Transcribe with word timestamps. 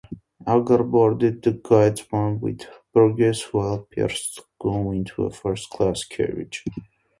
Agar 0.47 0.81
boarded 0.83 1.43
the 1.43 1.51
guard's 1.51 2.01
van 2.01 2.39
with 2.39 2.61
Burgess, 2.91 3.53
while 3.53 3.83
Pierce 3.83 4.39
got 4.59 4.89
into 4.93 5.25
a 5.25 5.29
first-class 5.29 6.05
carriage. 6.05 6.65